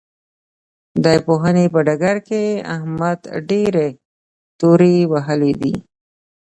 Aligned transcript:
د 1.03 1.05
پوهنې 1.25 1.65
په 1.73 1.79
ډګر 1.87 2.17
کې 2.27 2.43
احمد 2.75 3.19
ډېرې 3.49 3.87
تورې 4.59 4.95
وهلې 5.11 5.53
دي. 5.61 5.73